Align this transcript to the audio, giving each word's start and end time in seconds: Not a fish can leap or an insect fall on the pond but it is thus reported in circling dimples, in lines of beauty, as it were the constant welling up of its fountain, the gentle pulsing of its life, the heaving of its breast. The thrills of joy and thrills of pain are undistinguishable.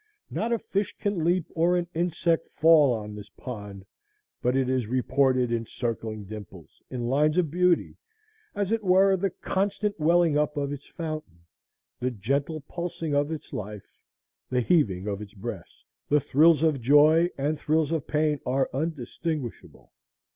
Not 0.31 0.51
a 0.51 0.57
fish 0.57 0.95
can 0.97 1.23
leap 1.23 1.45
or 1.53 1.77
an 1.77 1.85
insect 1.93 2.49
fall 2.59 2.91
on 2.91 3.13
the 3.13 3.23
pond 3.37 3.85
but 4.41 4.55
it 4.55 4.67
is 4.67 4.85
thus 4.85 4.89
reported 4.91 5.51
in 5.51 5.67
circling 5.67 6.25
dimples, 6.25 6.81
in 6.89 7.05
lines 7.07 7.37
of 7.37 7.51
beauty, 7.51 7.97
as 8.55 8.71
it 8.71 8.83
were 8.83 9.15
the 9.15 9.29
constant 9.29 9.99
welling 9.99 10.39
up 10.39 10.57
of 10.57 10.73
its 10.73 10.87
fountain, 10.87 11.41
the 11.99 12.09
gentle 12.09 12.61
pulsing 12.61 13.13
of 13.13 13.31
its 13.31 13.53
life, 13.53 13.95
the 14.49 14.61
heaving 14.61 15.05
of 15.07 15.21
its 15.21 15.35
breast. 15.35 15.83
The 16.09 16.19
thrills 16.19 16.63
of 16.63 16.81
joy 16.81 17.29
and 17.37 17.59
thrills 17.59 17.91
of 17.91 18.07
pain 18.07 18.39
are 18.43 18.71
undistinguishable. 18.73 19.91